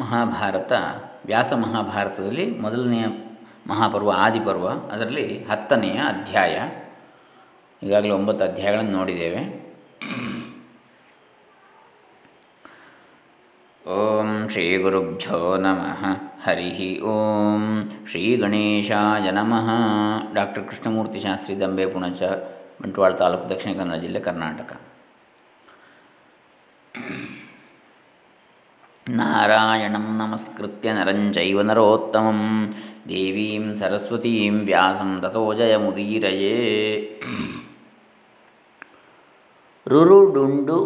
[0.00, 0.72] ಮಹಾಭಾರತ,
[1.26, 3.04] ವ್ಯಾಸ ಮಹಾಭಾರತದಲ್ಲಿ ಮೊದಲನೆಯ
[3.66, 6.54] ಮಹಾಪರ್ವ ಆದಿಪರ್ವ, ಅದರಲ್ಲಿ ಹತ್ತನೆಯ ಅಧ್ಯಾಯ.
[7.82, 9.42] ಈಗಾಗಲೇ ಒಂಬತ್ತು ಅಧ್ಯಾಯಗಳನ್ನು ನೋಡಿದ್ದೇವೆ.
[13.88, 16.04] ಓಂ ಶ್ರೀ ಗುರುಭ್ಯೋ ನಮಃ.
[16.44, 19.68] ಹರಿ ಓಂ ಶ್ರೀ ಗಣೇಶಾಯ ನಮಃ.
[20.34, 22.22] ಡಾಕ್ಟರ್ ಕೃಷ್ಣಮೂರ್ತಿ ಶಾಸ್ತ್ರಿ ದಂಬೆ ಪುಣಚ,
[22.82, 24.80] ಬಂಟ್ವಾಳ ತಾಲೂಕು ದಕ್ಷಿಣ ಕನ್ನಡ ಜಿಲ್ಲೆ ಕರ್ನಾಟಕ.
[29.10, 32.40] ನಾರಾಯಣಂ ನಮಸ್ಕೃತ್ಯ ನರಂಜೈವ ನರೋತ್ತಮಂ
[33.08, 36.56] ದೇವೀಂ ಸರಸ್ವತೀಂ ವ್ಯಾಸಂ ತಥೋ ಜಯಮುದೀರಯೇ
[39.86, 40.78] ರುರು ಡುಂಡು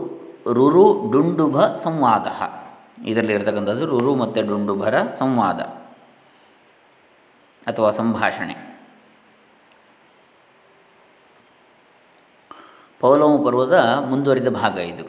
[0.52, 2.26] ರುರು ಡುಂಡುಭ ಸಂವಾದ
[3.02, 5.60] ಇದರಲ್ಲಿರ್ತಕ್ಕಂಥದ್ದು ರುರು ಮತ್ತು ಡುಂಡುಭರ ಸಂವಾದ
[7.66, 8.56] ಅಥವಾ ಸಂಭಾಷಣೆ
[13.00, 15.04] ಪೌಲೋಮ ಪರ್ವದ ಮುಂದುವರಿದ ಭಾಗ ಇದು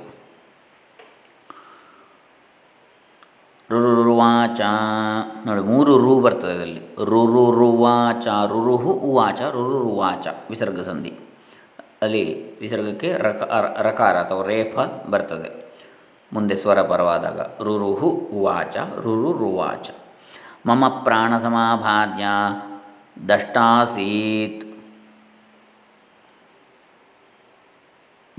[3.71, 4.61] ರುರುರುವಾಚ
[5.45, 6.79] ನೋಡಿ, ಮೂರು ರು ಬರ್ತದೆ ಇದರಲ್ಲಿ.
[7.05, 11.13] ರುರುರುವಾಚ ರುರುಹು, ಉವಾಚ ರುರುರುವಾಚ ವಿಸರ್ಗ ಸಂಧಿ.
[12.01, 15.73] ಅಲ್ಲಿ ವಿಸರ್ಗಕ್ಕೆ ರಕ ರಕಾರ ಅಥವಾ ರೇಫ ಬರ್ತದೆ.
[16.33, 19.89] ಮುಂದೆ ಸ್ವರ ಪರವಾದಾಗ ರುರುಹು, ಉವಾಚ ರುರುರುವಾಚ
[20.65, 22.25] ಮಮ ಪ್ರಾಣ ಸಮಾಭಾದ್ಯ,
[23.29, 24.65] ದಷ್ಟಾಸೀತ್.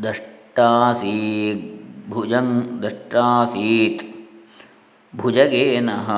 [0.03, 4.16] ದಷ್ಟಾಸೀತ್ ಭುಜಂಗ್ ದಷ್ಟಾಸೀತ್.
[5.19, 6.09] ಭುಜಗೇನಃ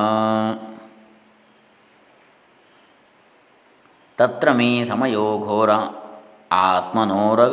[4.16, 5.70] ತತ್ರ ಮೇ ಸಮಯೋ ಘೋರ.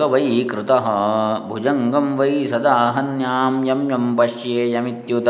[0.06, 0.90] ವೈ ಕೃತಃ.
[1.48, 5.28] ಭುಜಂಗಂ ವೈ ಸದಾ ಹನ್ಯಾಂ ಯಂ ಯಂ ಪಶ್ಯೇಯಮಿತ್ಯುತ.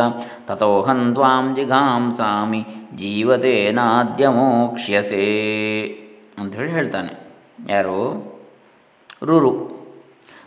[0.47, 5.25] ತಥೋಹಂ ತ್ವಾಂ ಜಿಘಾಂಸಾಮಿ ಜೀವತೇನಾದ್ಯ ಮೋಕ್ಷ್ಯಸೇ
[6.37, 7.13] ಅಂಥೇಳಿ ಹೇಳ್ತಾನೆ.
[7.69, 7.99] ಯಾರು?
[9.23, 9.74] ರುರು.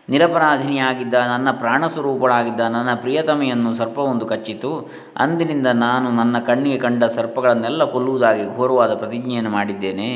[0.08, 4.70] ನಿರಪರಾಧಿನಿಯಾಗಿದ್ದ ನನ್ನ ಪ್ರಾಣಸ್ವರೂಪಳಾಗಿದ್ದ ನನ್ನ ಪ್ರಿಯತಮೆಯನ್ನು ಸರ್ಪವೊಂದು ಕಚ್ಚಿತು.
[5.16, 10.10] ಅಂದಿನಿಂದ ನಾನು ನನ್ನ ಕಣ್ಣಿಗೆ ಕಂಡ ಸರ್ಪಗಳನ್ನೆಲ್ಲ ಕೊಲ್ಲುವುದಾಗಿ ಘೋರವಾದ ಪ್ರತಿಜ್ಞೆಯನ್ನು ಮಾಡಿದ್ದೇನೆ.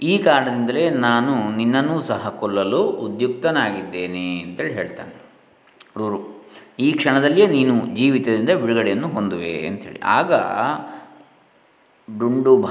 [0.00, 5.14] ಈ ಕಾರಣದಿಂದಲೇ ನಾನು ನಿನ್ನನ್ನೂ ಸಹ ಕೊಲ್ಲಲು ಉದ್ಯುಕ್ತನಾಗಿದ್ದೇನೆ ಅಂತೇಳಿ ಹೇಳ್ತಾನೆ.
[5.96, 6.20] ರೂರು,
[6.78, 10.32] ಈ ಕ್ಷಣದಲ್ಲಿಯೇ ನೀನು ಜೀವಿತದಿಂದ ಬಿಡುಗಡೆಯನ್ನು ಹೊಂದುವೆ ಅಂಥೇಳಿ ಆಗ
[12.08, 12.66] ಡುಂಡುಭ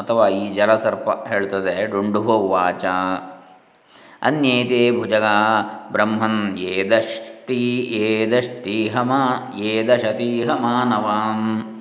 [0.00, 2.84] ಅಥವಾ ಈ ಜಲಸರ್ಪ ಹೇಳ್ತದೆ, ಡುಂಡುಭ ವಾಚ.
[4.24, 5.24] ಅನ್ಯೇತೆ ಭುಜಗ
[5.92, 9.20] ಬ್ರಹ್ಮನ್ ಏದಷ್ಟಿ ಮಾ
[9.70, 11.74] ಏದಶತೀಹ ಮಾನವಾನ್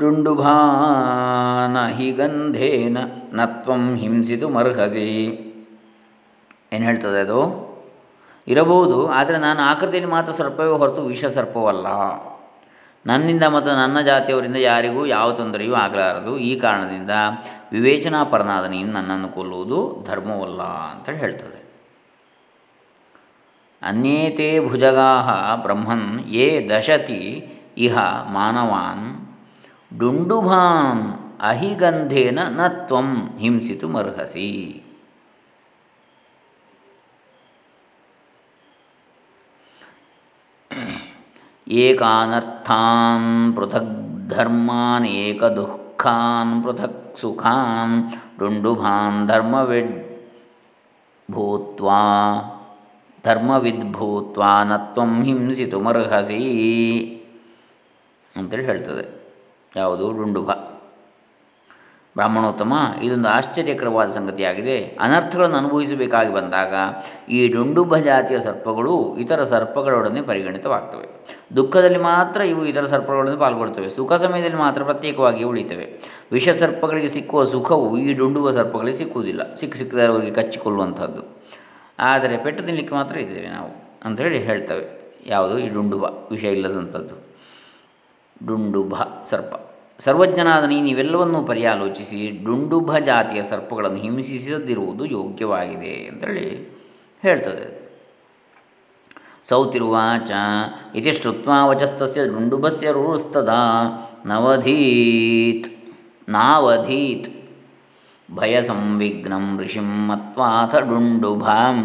[0.00, 2.98] ಡುಂಡುಭಾನ ಹಿ ಗಂಧೇನ
[3.32, 5.24] ನತ್ವಂ ಹಿಂಸಿತು ಮರ್ಹಸಿ.
[6.72, 7.74] ಏನು ಹೇಳ್ತದೆ ಅದು?
[8.46, 11.86] ಇರಬಹುದು, ಆದರೆ ನಾನು ಆಕೃತಿಯಲ್ಲಿ ಮಾತ್ರ ಸರ್ಪವೇ ಹೊರತು ವಿಷ ಸರ್ಪವಲ್ಲ
[13.06, 16.38] ನನ್ನಿಂದ ಮತ್ತು ನನ್ನ ಜಾತಿಯವರಿಂದ ಯಾರಿಗೂ ಯಾವ ತೊಂದರೆಯೂ ಆಗಲಾರದು.
[16.48, 17.10] ಈ ಕಾರಣದಿಂದ
[17.74, 21.60] ವಿವೇಚನಾಪರನಾದ ನೀನು ನನ್ನನ್ನು ಕೊಲ್ಲುವುದು ಧರ್ಮವಲ್ಲ ಅಂತ ಹೇಳ್ತದೆ.
[23.82, 25.10] ಅನ್ಯೇತೆ ಭುಜಗಾ
[25.62, 27.22] ಬ್ರಹ್ಮನ್ ಯೇ ದಶತಿ
[27.78, 27.96] ಇಹ
[28.36, 29.06] ಮಾನವಾನ್
[29.98, 31.04] ಡುಂಡುಭಾನ್
[31.40, 33.08] ಅಹಿಗಂಧೇನ ನ ತ್ವಂ
[33.38, 34.50] ಹಿಂಸಿತು ಮರ್ಹಸಿ.
[41.68, 43.94] ಏಕಾನರ್ಥಾನ್ ಪೃಥಗ್
[44.30, 45.06] ಧರ್ಮಾನ್
[45.94, 47.96] ಏಕದುಃಖಾನ್ ಪೃಥಕ್ ಸುಖಾನ್
[48.38, 49.94] ಡುಂಡುಭಾನ್ ಧರ್ಮವಿಡ್
[51.30, 52.00] ಭೂತ್ವಾ
[53.24, 56.42] ಧರ್ಮವಿದ್ ಭೂತ್ವಾ ನತ್ವಂ ಹಿಂಸಿತುಮರ್ಹಸಿ
[58.36, 59.04] ಅಂತೇಳಿ ಹೇಳ್ತದೆ.
[59.76, 60.12] ಯಾವುದು?
[60.12, 60.50] ಡುಂಡುಭ
[62.16, 62.72] ಬ್ರಾಹ್ಮಣೋತ್ತಮ,
[63.02, 64.76] ಇದೊಂದು ಆಶ್ಚರ್ಯಕರವಾದ ಸಂಗತಿಯಾಗಿದೆ.
[65.00, 66.74] ಅನರ್ಥಗಳನ್ನು ಅನುಭವಿಸಬೇಕಾಗಿ ಬಂದಾಗ
[67.28, 71.23] ಈ ಡುಂಡುಭ ಜಾತಿಯ ಸರ್ಪಗಳು ಇತರ ಸರ್ಪಗಳೊಡನೆ ಪರಿಗಣಿತವಾಗ್ತವೆ.
[71.56, 73.88] ದುಃಖದಲ್ಲಿ ಮಾತ್ರ ಇವು ಇತರ ಸರ್ಪಗಳನ್ನು ಪಾಲ್ಗೊಳ್ತವೆ.
[73.88, 76.00] ಸುಖ ಸಮಯದಲ್ಲಿ ಮಾತ್ರ ಪ್ರತ್ಯೇಕವಾಗಿ ಉಳಿತವೆ.
[76.32, 79.56] ವಿಷ ಸರ್ಪಗಳಿಗೆ ಸಿಕ್ಕುವ ಸುಖವು ಈ ಡುಂಡುವ ಸರ್ಪಗಳಿಗೆ ಸಿಕ್ಕುವುದಿಲ್ಲ.
[79.56, 81.22] ಸಿಕ್ಕ ಸಿಕ್ಕದವರಿಗೆ ಕಚ್ಚಿಕೊಳ್ಳುವಂಥದ್ದು.
[81.98, 83.70] ಆದರೆ ಪೆಟ್ಟು ತಿನ್ನಲಿಕ್ಕೆ ಮಾತ್ರ ಇದ್ದೇವೆ ನಾವು
[84.04, 85.14] ಅಂಥೇಳಿ ಹೇಳ್ತವೆ.
[85.26, 85.58] ಯಾವುದು?
[85.58, 87.14] ಈ ಡುಂಡುಬ ವಿಷ ಇಲ್ಲದಂಥದ್ದು.
[88.46, 88.94] ಡುಂಡುಭ
[89.24, 89.54] ಸರ್ಪ.
[89.98, 96.78] ಸರ್ವಜ್ಞನಾದ ನೀನು ಇವೆಲ್ಲವನ್ನೂ ಪರ್ಯಾಲೋಚಿಸಿ ಡುಂಡುಭ ಜಾತಿಯ ಸರ್ಪಗಳನ್ನು ಹಿಂಸಿಸದಿರುವುದು ಯೋಗ್ಯವಾಗಿದೆ ಅಂತೇಳಿ
[97.22, 97.83] ಹೇಳ್ತದೆ.
[99.46, 100.30] ಸೌತಿರುವಾಚ
[100.96, 103.48] ಇತಿ ಶ್ರುತ್ವಾ ವಚಸ್ತಸ್ಯ ಡುಂಡುಭಸ್ಯ ರುರುಸ್ತದ
[104.26, 105.68] ನವಧೀತ್
[106.28, 107.28] ನಾವಧೀತ್
[108.28, 111.80] ಭಯ ಸಂವಿಘ್ನಂ ಋಷಿಂ ಮತ್ವಾಥ ಡುಂಡುಭಾಂ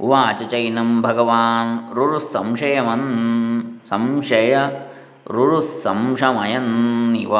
[0.00, 3.10] ಉವಾಚ ಚೈನಂ ಭಗವಾನ್ ರುರುಸ್ಸಂಶಯಮನ್
[3.88, 4.58] ಸಂಶಯ
[5.32, 7.32] ರುರುಸ್ಸಂಶಮಯನ್ನಿವ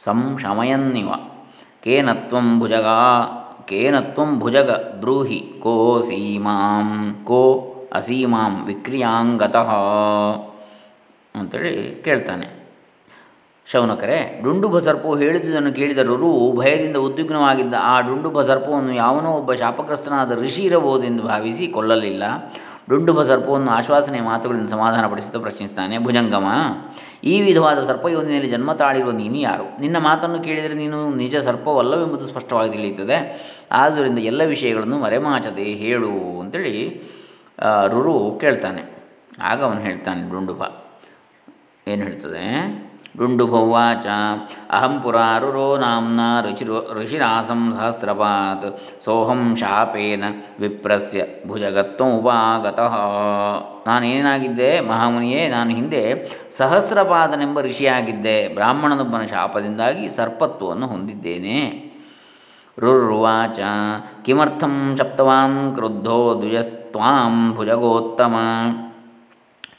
[0.00, 1.10] ಸಂಶಮಯನ್ನಿವ
[1.84, 2.86] ಕೇನ ತ್ವಂ ಭುಜಗ
[3.68, 7.42] ಕೇನ ತ್ವಂ ಭುಜಗ ಬ್ರೂಹಿ ಕೋ ಸೀಮಾಂ, ಕೋ
[7.92, 9.70] ಅಸೀಮಾಂ ವಿಕ್ರಿಯಾಂಗತಃ
[11.34, 12.62] ಅಂತೇಳಿ ಕೇಳ್ತಾನೆ.
[13.66, 20.62] ಶೌನಕರೆ, ಡುಂಡುಭ ಸರ್ಪವು ಹೇಳಿದುದನ್ನು ಕೇಳಿದ ರುರು ಭಯದಿಂದ ಉದ್ವಿಗ್ನವಾಗಿದ್ದ ಆ ಡುಂಡುಭ ಸರ್ಪವನ್ನು ಯಾವನೋ ಒಬ್ಬ ಶಾಪಗ್ರಸ್ತನಾದ ಋಷಿ
[20.62, 22.24] ಇರಬಹುದೆಂದು ಭಾವಿಸಿ ಕೊಲ್ಲಲಿಲ್ಲ.
[22.90, 26.46] ಡುಂಡುಭ ಸರ್ಪವನ್ನು ಆಶ್ವಾಸನೆ ಮಾತುಗಳಿಂದ ಸಮಾಧಾನಪಡಿಸುತ್ತಾ ಪ್ರಶ್ನಿಸ್ತಾನೆ ಭುಜಂಗಮ.
[27.24, 29.80] ಈ ವಿಧವಾದ ಸರ್ಪಯೋನಿಯಲ್ಲಿ ಜನ್ಮ ತಾಳಿರುವ ನೀನು ಯಾರು?
[29.80, 33.18] ನಿನ್ನ ಮಾತನ್ನು ಕೇಳಿದರೆ ನೀನು ನಿಜ ಸರ್ಪವಲ್ಲವೆಂಬುದು ಸ್ಪಷ್ಟವಾಗಿ ತಿಳಿಯುತ್ತದೆ.
[33.72, 37.02] ಆದ್ದರಿಂದ ಎಲ್ಲ ವಿಷಯಗಳನ್ನು ಮರೆಮಾಚದೆ ಹೇಳು ಅಂತೇಳಿ
[37.88, 38.82] ರುರು ಕೇಳ್ತಾನೆ.
[39.42, 40.62] ಆಗ ಅವನು ಹೇಳ್ತಾನೆ ಡುಂಡುಬ
[41.88, 42.46] ಏನು ಹೇಳ್ತದೆ?
[43.18, 44.06] ಡುಂಡುಭವಾಚ
[44.70, 48.66] ಅಹಂ ಪುರಾರುರೋ ನಾಂನ ಋಚಿರು ಋಷಿರಾಸಂ ಸಹಸ್ರಪಾತ್
[49.04, 50.24] ಸೋಹಂ ಶಾಪೇನ
[50.60, 52.94] ವಿಪ್ರಸ್ಯ ಭುಜಗತ್ವಮುಪಾಗತಃ
[53.86, 56.02] ನಾನೇನಾಗಿದ್ದೆ ಮಹಾಮುನಿಯೇ, ನಾನು ಹಿಂದೆ
[56.50, 58.36] ಸಹಸ್ರಪಾದನೆಂಬ ಋಷಿಯಾಗಿದ್ದೆ.
[58.54, 61.58] ಬ್ರಾಹ್ಮಣನೊಬ್ಬನ ಶಾಪದಿಂದಾಗಿ ಸರ್ಪತ್ವವನ್ನು ಹೊಂದಿದ್ದೇನೆ.
[62.78, 63.60] ರುರ್ವಾಚ
[64.24, 68.36] ಕಿಮರ್ಥಂ ಶಪ್ತವಾನ್ ಕ್ರುದ್ಧೋ ದ್ವಿಜಸ್ತ್ವಾಂ ಭುಜಗೋತ್ತಮ।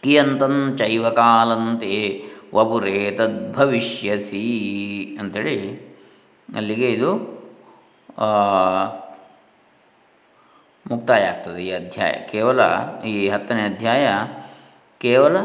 [0.03, 1.95] ಕಿಯಂತಂಚೈವ ಕಾಲಂತೆ
[2.53, 4.43] ವಪುರೇ ತದ್ಭವಿಷ್ಯಸಿ
[5.19, 5.57] ಅಂಥೇಳಿ
[6.55, 7.15] ಅಲ್ಲಿಗೆ ಇದು
[10.91, 12.11] ಮುಕ್ತಾಯ ಆಗ್ತದೆ ಈ ಅಧ್ಯಾಯ.
[12.11, 12.59] ಕೇವಲ
[13.05, 14.07] ಈ ಹತ್ತನೇ ಅಧ್ಯಾಯ
[14.97, 15.37] ಕೇವಲ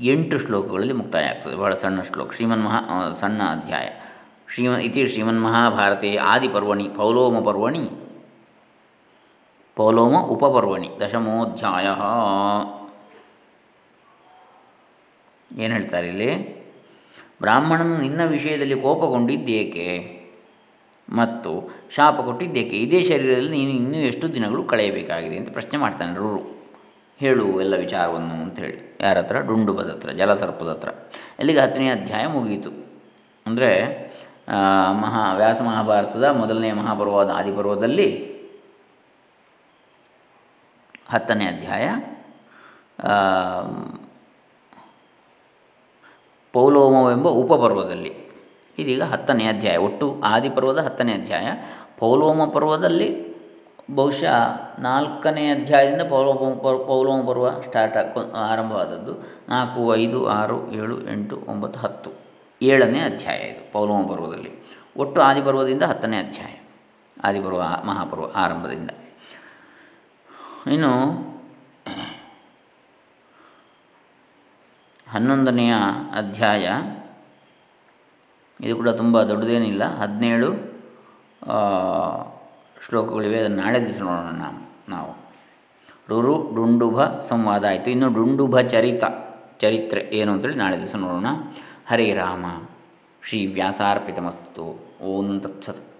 [0.00, 1.56] ಎಂಟು ಶ್ಲೋಕಗಳಲ್ಲಿ ಮುಕ್ತಾಯ ಆಗ್ತದೆ.
[1.56, 2.32] ಬಹಳ ಸಣ್ಣ ಶ್ಲೋಕ.
[2.32, 3.88] ಶ್ರೀಮನ್ ಮಹಾ ಸಣ್ಣ ಅಧ್ಯಾಯ.
[4.54, 7.90] ಶ್ರೀಮ, ಇತಿ ಶ್ರೀಮನ್ ಮಹಾಭಾರತೆ ಆದಿಪರ್ವಣಿ, ಪೌಲೋಮ ಪರ್ವಣಿ,
[9.76, 11.86] ಪೌಲೋಮ ಉಪಪರ್ವಣಿ, ದಶಮೋಧ್ಯಾಯ.
[15.58, 16.30] ಏನು ಹೇಳ್ತಾರೆ ಇಲ್ಲಿ?
[17.40, 19.86] ಬ್ರಾಹ್ಮಣನು ನಿನ್ನ ವಿಷಯದಲ್ಲಿ ಕೋಪಗೊಂಡಿದ್ದೇಕೆ?
[21.08, 21.50] ಮತ್ತು
[21.96, 22.76] ಶಾಪ ಕೊಟ್ಟಿದ್ದೇಕೆ?
[22.76, 26.42] ಇದೇ ಶರೀರದಲ್ಲಿ ನೀನು ಇನ್ನೂ ಎಷ್ಟು ದಿನಗಳು ಕಳೆಯಬೇಕಾಗಿದೆ ಅಂತ ಪ್ರಶ್ನೆ ಮಾಡ್ತಾನೆ ರೂರು.
[27.20, 29.40] ಹೇಳು ಎಲ್ಲ ವಿಚಾರವನ್ನು ಅಂಥೇಳಿ ಯಾರ ಹತ್ರ?
[29.40, 30.90] ಡುಂಡುಬದ ಹತ್ರ, ಜಲಸರ್ಪದ ಹತ್ರ.
[31.38, 31.60] ಎಲ್ಲಿಗೆ?
[31.60, 32.72] ಹತ್ತನೇ ಅಧ್ಯಾಯ ಮುಗಿಯಿತು
[33.46, 33.70] ಅಂದರೆ
[35.00, 38.08] ಮಹಾ, ವ್ಯಾಸ ಮಹಾಭಾರತದ ಮೊದಲನೇ ಮಹಾಪರ್ವದ ಆದಿಪರ್ವದಲ್ಲಿ
[41.08, 41.86] ಹತ್ತನೇ ಅಧ್ಯಾಯ
[46.52, 48.32] ಪೌಲೋಮವೆಂಬ ಉಪಪರ್ವದಲ್ಲಿ.
[48.78, 49.76] ಇದೀಗ ಹತ್ತನೇ ಅಧ್ಯಾಯ.
[49.76, 51.46] ಒಟ್ಟು ಆದಿಪರ್ವದ ಹತ್ತನೇ ಅಧ್ಯಾಯ.
[51.98, 53.32] ಪೌಲೋಮ ಪರ್ವದಲ್ಲಿ
[53.94, 56.36] ಬಹುಶಃ ನಾಲ್ಕನೇ ಅಧ್ಯಾಯದಿಂದ ಪೌಲೋಮ
[56.86, 57.96] ಪೌಲೋಮ ಪರ್ವ ಸ್ಟಾರ್ಟ್
[58.34, 59.12] ಆರಂಭವಾದದ್ದು.
[59.48, 62.10] ನಾಲ್ಕು, ಐದು, ಆರು, ಏಳು, ಎಂಟು, ಒಂಬತ್ತು, ಹತ್ತು.
[62.62, 64.66] ಏಳನೇ ಅಧ್ಯಾಯ ಇದು ಪೌಲೋಮ ಪರ್ವದಲ್ಲಿ.
[64.96, 66.54] ಒಟ್ಟು ಆದಿಪರ್ವದಿಂದ ಹತ್ತನೇ ಅಧ್ಯಾಯ.
[67.24, 68.90] ಆದಿಪರ್ವ, ಮಹಾಪರ್ವ ಆರಂಭದಿಂದ.
[70.72, 71.31] ಇನ್ನು
[75.12, 75.74] ಹನ್ನೊಂದನೆಯ
[76.16, 76.68] ಅಧ್ಯಾಯ.
[78.66, 79.84] ಇದು ಕೂಡ ತುಂಬ ದೊಡ್ಡದೇನಿಲ್ಲ.
[79.84, 80.52] ಹದಿನೇಳು
[82.88, 83.40] ಶ್ಲೋಕಗಳಿವೆ.
[83.40, 84.42] ಅದನ್ನು ನಾಳೆ ದಿವಸ ನೋಡೋಣ
[84.88, 85.12] ನಾವು.
[86.08, 87.90] ರುರು ಡುಂಡುಭ ಸಂವಾದ ಆಯಿತು.
[87.90, 89.04] ಇನ್ನು ಡುಂಡುಭ ಚರಿತ,
[89.60, 91.26] ಚರಿತ್ರೆ ಏನು ಅಂತೇಳಿ ನಾಳೆ ದಿವಸ ನೋಡೋಣ.
[91.90, 92.46] ಹರೇ ರಾಮ.
[93.28, 95.91] ಶ್ರೀ ವ್ಯಾಸಾರ್ಪಿತಮಸ್ತು ಓಂ ತತ್ಸತ್.